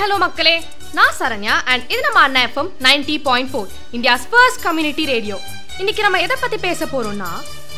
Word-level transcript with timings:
Hi 0.00 0.08
hello 0.08 0.18
மக்களே 0.18 0.52
நான் 0.94 1.14
Saranya 1.18 1.54
and 1.70 1.82
இது 1.92 1.98
நம்ம 2.04 2.18
Anna 2.26 2.42
FM 2.46 2.68
ninety 2.84 3.16
point 3.26 3.50
four 3.52 3.70
India's 3.96 4.22
first 4.30 4.60
community 4.66 5.02
radio 5.10 5.36
இன்னைக்கு 5.80 6.02
நம்ம 6.02 6.20
எதை 6.26 6.36
பத்தி 6.40 6.58
பேச 6.64 6.86
போறோம்னா 6.92 7.28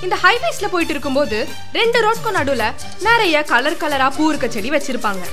இந்த 0.07 0.17
ஹைவேஸ்ல 0.25 0.69
போயிட்டு 0.75 0.95
இருக்கும்போது 0.95 1.39
ரெண்டு 1.79 1.99
ரோட்க்கும் 2.05 2.37
நடுவுல 2.39 2.67
நிறைய 3.07 3.43
கலர் 3.53 3.79
கலரா 3.83 4.07
பூ 4.17 4.27
இருக்க 4.31 4.49
செடி 4.57 4.71
வச்சிருப்பாங்க. 4.75 5.25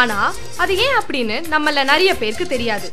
ஆனா 0.00 0.16
அது 0.64 0.72
ஏன் 0.86 0.96
அப்படின்னு 1.00 1.36
நம்மள 1.54 1.84
நிறைய 1.92 2.12
பேருக்கு 2.22 2.46
தெரியாது. 2.54 2.88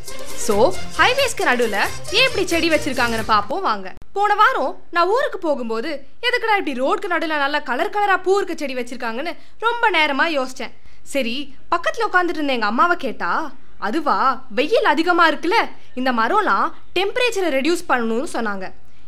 சோ 0.47 0.57
ஹைவேஸ்க்கு 0.99 1.49
நடுவுல 1.51 1.79
ஏன் 2.17 2.27
இப்படி 2.29 2.45
செடி 2.53 2.69
வச்சிருக்காங்கன்னு 2.73 3.27
பாப்போம் 3.35 3.65
வாங்க. 3.69 3.87
போன 4.17 4.35
வாரம் 4.41 4.75
நான் 4.97 5.11
ஊருக்கு 5.15 5.39
போகும்போது 5.47 5.89
எதுக்குடா 6.27 6.59
இப்படி 6.61 6.75
ரோடுக்கு 6.83 7.13
நடுவுல 7.15 7.41
நல்ல 7.45 7.59
கலர் 7.71 7.93
கலரா 7.97 8.17
பூ 8.27 8.35
இருக்க 8.41 8.55
செடி 8.63 8.77
வச்சிருக்காங்கன்னு 8.81 9.33
ரொம்ப 9.67 9.91
நேரமா 9.97 10.27
யோசிச்சேன். 10.37 10.73
சரி 11.03 11.55
பக்கத்தில் 11.69 12.07
உட்காந்துட்டு 12.09 12.41
இருந்த 12.41 12.65
அம்மாவை 12.65 12.97
கேட்டா 12.97 13.51
அதுவா 13.77 14.45
வெயில் 14.49 14.91
அதிகமாக 14.93 15.31
இருக்குல்ல 15.31 15.57
இந்த 15.93 16.11
மரம்லாம் 16.11 16.71
டெம்பரேச்சரை 16.95 17.49
ரெடியூஸ் 17.57 17.89
பண்ணணும்னு 17.89 18.29
சொன்னாங்க. 18.33 18.65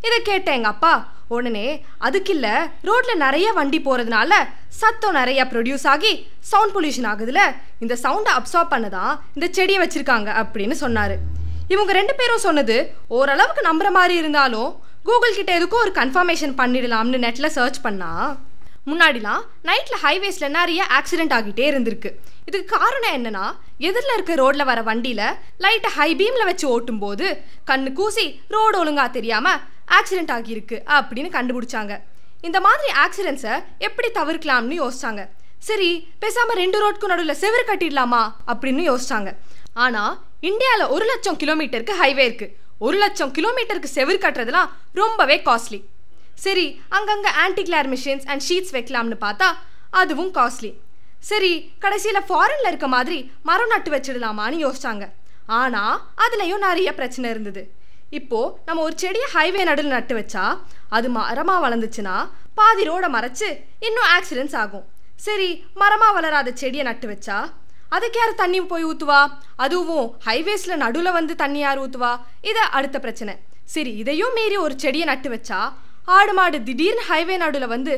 இதை 0.07 0.21
கேட்டேன் 0.21 0.55
எங்கள் 0.55 0.71
அப்பா 0.71 0.93
உடனே 1.27 1.85
அதுக்கு 1.97 2.33
இல்லை 2.33 2.53
ரோட்டில் 2.81 3.17
நிறைய 3.17 3.51
வண்டி 3.51 3.79
போகிறதுனால 3.79 4.33
சத்தம் 4.67 5.13
நிறைய 5.13 5.41
ப்ரொடியூஸ் 5.51 5.87
ஆகி 5.87 6.27
சவுண்ட் 6.39 6.73
பொல்யூஷன் 6.75 7.09
ஆகுதுல 7.11 7.41
இந்த 7.79 7.97
சவுண்டை 8.03 8.31
அப்சார்ப் 8.39 8.73
பண்ணதான் 8.73 9.19
இந்த 9.33 9.47
செடியை 9.51 9.79
வச்சுருக்காங்க 9.83 10.29
அப்படின்னு 10.41 10.71
சொன்னார். 10.71 11.15
இவங்க 11.67 11.91
ரெண்டு 11.93 12.13
பேரும் 12.15 12.45
சொன்னது 12.47 12.95
ஓரளவுக்கு 13.07 13.61
நம்புற 13.69 13.91
மாதிரி 13.91 14.15
இருந்தாலும் 14.15 14.71
கூகுள் 15.03 15.37
கிட்ட 15.37 15.59
எதுக்கும் 15.59 15.83
ஒரு 15.85 15.91
கன்ஃபர்மேஷன் 15.91 16.57
பண்ணிடலாம்னு 16.57 17.21
நெட்டில் 17.27 17.55
சர்ச் 17.57 17.79
பண்ணால் 17.83 18.31
முன்னாடிலாம் 18.89 19.41
நைட்டில் 19.69 20.01
ஹைவேஸில் 20.03 20.53
நிறைய 20.57 20.81
ஆக்சிடென்ட் 20.97 21.33
ஆகிட்டே 21.37 21.65
இருந்திருக்கு. 21.71 22.09
இதுக்கு 22.49 22.77
காரணம் 22.77 23.15
என்னன்னா 23.17 23.45
எதிரில் 23.87 24.15
இருக்க 24.15 24.33
ரோட்டில் 24.39 24.69
வர 24.69 24.79
வண்டியில் 24.87 25.27
லைட்டை 25.63 25.89
ஹை 25.97 26.07
பீமில் 26.21 26.47
வச்சு 26.49 26.65
ஓட்டும் 26.75 27.01
போது 27.03 27.27
கண்ணு 27.69 27.91
கூசி 27.99 28.25
ரோடு 28.55 28.77
ஒழுங்காக 28.81 29.09
தெரியாமல் 29.17 29.59
ஆக்சிடென்ட் 29.97 30.33
ஆகியிருக்கு 30.37 30.77
அப்படின்னு 30.97 31.29
கண்டுபிடிச்சாங்க. 31.37 31.93
இந்த 32.47 32.59
மாதிரி 32.65 32.89
ஆக்சிடென்ட்ஸை 33.03 33.55
எப்படி 33.87 34.09
தவிர்க்கலாம்னு 34.19 34.81
யோசிச்சாங்க. 34.81 35.23
சரி 35.69 35.89
பேசாமல் 36.21 36.59
ரெண்டு 36.63 36.77
ரோட்க்கு 36.83 37.11
நடுவில் 37.11 37.39
செவுரு 37.43 37.63
கட்டிடலாமா 37.69 38.23
அப்படின்னு 38.51 38.83
யோசிச்சாங்க. 38.91 39.31
ஆனால் 39.83 40.13
இந்தியாவில் 40.49 40.91
ஒரு 40.95 41.05
லட்சம் 41.11 41.39
கிலோமீட்டருக்கு 41.41 41.95
ஹைவே 42.01 42.25
இருக்கு. 42.29 42.47
ஒரு 42.85 42.97
லட்சம் 43.03 43.33
கிலோமீட்டருக்கு 43.37 43.95
செவுரு 43.97 44.17
கட்டுறதுலாம் 44.23 44.71
ரொம்பவே 45.01 45.35
காஸ்ட்லி 45.47 45.79
சரி 46.45 46.65
அங்கங்கே 46.97 47.31
anti 47.43 47.63
glare 47.69 47.89
machines 47.93 48.27
and 48.31 48.43
sheets 48.47 48.73
வைக்கலாம்னு 48.77 49.17
பார்த்தா 49.25 49.49
அதுவும் 50.01 50.31
காஸ்ட்லி 50.37 50.71
சரி 51.29 51.51
கடைசியில் 51.83 52.27
ஃபாரினில் 52.27 52.69
இருக்க 52.69 52.87
மாதிரி 52.95 53.17
மரம் 53.49 53.71
நட்டு 53.73 53.89
வச்சிடலாமான்னு 53.93 54.63
யோசிச்சாங்க. 54.65 55.05
ஆனால் 55.59 55.95
அதுலேயும் 56.23 56.63
நிறைய 56.67 56.89
பிரச்சனை 56.99 57.27
இருந்தது. 57.33 57.61
இப்போது 58.19 58.53
நம்ம 58.67 58.83
ஒரு 58.87 58.95
செடியை 59.01 59.27
ஹைவே 59.33 59.61
நடுவில் 59.69 59.95
நட்டு 59.97 60.13
வச்சா 60.19 60.45
அது 60.97 61.07
மரமாக 61.17 61.63
வளர்ந்துச்சுன்னா 61.65 62.15
பாதி 62.59 62.83
ரோடை 62.89 63.09
மறைச்சு 63.15 63.49
இன்னும் 63.87 64.09
ஆக்சிடென்ட்ஸ் 64.15 64.57
ஆகும். 64.63 64.85
சரி 65.25 65.49
மரமாக 65.81 66.15
வளராத 66.17 66.49
செடியை 66.61 66.85
நட்டு 66.89 67.07
வச்சா 67.11 67.37
அதுக்கு 67.95 68.19
யார் 68.21 68.41
தண்ணி 68.41 68.59
போய் 68.71 68.87
ஊற்றுவா 68.89 69.21
அதுவும் 69.65 70.09
ஹைவேஸில் 70.27 70.81
நடுவில் 70.83 71.15
வந்து 71.19 71.33
தண்ணி 71.43 71.61
யார் 71.65 71.81
ஊற்றுவா 71.85 72.11
இது 72.49 72.61
அடுத்த 72.79 72.97
பிரச்சனை. 73.05 73.33
சரி 73.73 73.91
இதையும் 74.01 74.35
மீறி 74.39 74.57
ஒரு 74.65 74.75
செடியை 74.83 75.07
நட்டு 75.11 75.29
வச்சா 75.35 75.59
ஆடு 76.17 76.33
மாடு 76.37 76.57
திடீர்னு 76.67 77.03
ஹைவே 77.09 77.35
நடுவில் 77.43 77.73
வந்து 77.75 77.93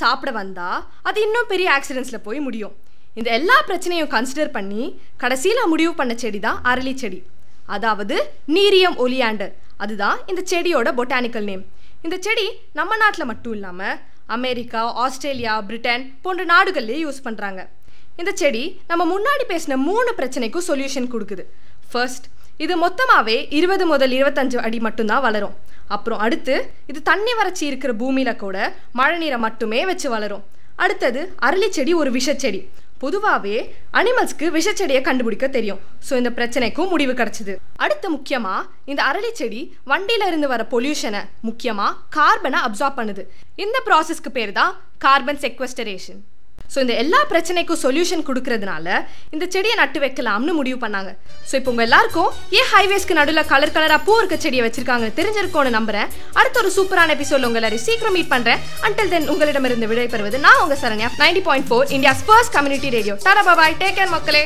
சாப்பிட 0.00 0.30
வந்தா 0.40 0.68
அது 1.08 1.18
இன்னும் 1.26 1.50
பெரிய 1.52 1.68
ஆக்சிடென்ட்ஸில் 1.76 2.24
போய் 2.26 2.40
முடியும். 2.46 2.74
இந்த 3.18 3.28
எல்லா 3.38 3.56
பிரச்சனையும் 3.68 4.10
கன்சிடர் 4.14 4.54
பண்ணி 4.56 4.82
கடைசியில் 5.22 5.70
முடிவு 5.72 5.92
பண்ண 6.00 6.12
செடி 6.22 6.40
தான் 6.46 6.58
அரளி 6.70 6.92
செடி. 7.02 7.20
அதாவது 7.76 8.16
நீரியம் 8.56 8.96
ஒலியாண்டர். 9.04 9.52
அதுதான் 9.84 10.18
இந்த 10.30 10.42
செடியோட 10.52 10.88
பொட்டானிக்கல் 10.98 11.48
நேம் 11.50 11.64
இந்த 12.06 12.16
செடி 12.26 12.46
நம்ம 12.78 12.96
நாட்டில் 13.02 13.28
மட்டும் 13.30 13.54
இல்லாமல் 13.56 13.96
அமெரிக்கா 14.36 14.82
ஆஸ்திரேலியா 15.04 15.54
பிரிட்டன் 15.68 16.04
போன்ற 16.24 16.42
நாடுகள்லேயே 16.54 17.00
யூஸ் 17.04 17.24
பண்ணுறாங்க 17.26 17.60
இந்த 18.20 18.30
செடி 18.40 18.62
நம்ம 18.90 19.02
முன்னாடி 19.14 19.44
பேசின 19.52 19.76
மூணு 19.88 20.10
பிரச்சனைக்கும் 20.18 20.66
சொல்யூஷன் 20.68 21.12
கொடுக்குது. 21.14 21.44
ஃபர்ஸ்ட் 21.90 22.26
இது 22.64 22.74
மொத்தமாகவே 22.84 23.36
இருபது 23.58 23.84
முதல் 23.92 24.14
இருபத்தஞ்சு 24.18 24.58
அடி 24.66 24.78
மட்டும்தான் 24.86 25.24
வளரும். 25.26 25.54
அப்புறம் 25.96 26.22
அடுத்து 26.26 26.56
இது 26.90 27.00
தண்ணி 27.10 27.32
வறட்சி 27.38 27.64
இருக்கிற 27.70 27.92
பூமியில் 28.02 28.40
கூட 28.44 28.56
மழை 29.00 29.16
நீரை 29.22 29.38
மட்டுமே 29.46 29.80
வச்சு 29.90 30.08
வளரும். 30.16 30.44
அடுத்தது 30.84 31.20
அரளி 31.46 31.68
செடி 31.76 31.94
ஒரு 32.02 32.10
விஷச்செடி. 32.18 32.60
பொதுவாகவே 33.02 33.56
அனிமல்ஸ்க்கு 33.98 34.46
விஷச்செடியை 34.56 35.00
கண்டுபிடிக்க 35.08 35.46
தெரியும். 35.56 35.80
ஸோ 36.06 36.12
இந்த 36.20 36.30
பிரச்சனைக்கும் 36.38 36.90
முடிவு 36.94 37.12
கிடைச்சிது. 37.20 37.54
அடுத்து 37.84 38.08
முக்கியமாக 38.14 38.66
இந்த 38.92 39.00
அரளி 39.10 39.30
செடி 39.40 39.60
வண்டியில 39.92 40.28
இருந்து 40.30 40.48
வர 40.54 40.62
பொல்யூஷனை 40.72 41.22
முக்கியமாக 41.48 41.98
கார்பனை 42.16 42.60
அப்சார்ப் 42.68 42.98
பண்ணுது. 43.00 43.24
இந்த 43.64 43.78
ப்ராசஸ்க்கு 43.88 44.32
பேர் 44.38 44.56
தான் 44.58 44.74
கார்பன் 45.06 45.40
செக்வஸ்டரேஷன் 45.44 46.20
ஸோ 46.72 46.78
இந்த 46.84 46.94
எல்லா 47.02 47.20
பிரச்சனைக்கும் 47.32 47.80
சொல்யூஷன் 47.84 48.24
கொடுக்கறதுனால 48.28 48.86
இந்த 49.34 49.44
செடியை 49.54 49.76
நட்டு 49.82 49.98
வைக்கலாம்னு 50.04 50.54
முடிவு 50.60 50.78
பண்ணாங்க. 50.84 51.10
ஸோ 51.48 51.54
இப்போ 51.60 51.70
உங்கள் 51.72 51.86
எல்லாருக்கும் 51.88 52.30
ஏன் 52.58 52.68
ஹைவேஸ்க்கு 52.74 53.18
நடுவில் 53.20 53.48
கலர் 53.52 53.74
கலராக 53.76 54.00
பூ 54.08 54.14
இருக்க 54.20 54.38
செடியை 54.44 54.64
வச்சிருக்காங்க 54.66 55.08
தெரிஞ்சிருக்கோம்னு 55.20 55.72
நம்புறேன். 55.78 56.08
அடுத்த 56.40 56.62
ஒரு 56.62 56.72
சூப்பரான 56.78 57.16
எபிசோட் 57.18 57.48
உங்க 57.48 57.60
எல்லாரும் 57.62 57.84
சீக்கிரம் 57.88 58.16
மீட் 58.18 58.32
பண்ணுறேன் 58.34 58.62
அண்டில் 58.88 59.12
தென் 59.14 59.30
உங்களிடமிருந்து 59.34 59.90
விடை 59.92 60.08
பெறுவது 60.14 60.44
நான் 60.46 60.62
உங்கள் 60.64 60.82
Saranya 60.84 61.10
ninety 61.24 61.44
point 61.48 61.68
four 61.70 61.92
India's 61.98 62.24
first 62.28 62.54
community 62.58 62.90
radio 62.98 63.16
tata 63.28 63.44
bye bye 63.50 63.78
take 63.82 63.98
care 64.00 64.14
மக்களே. 64.16 64.42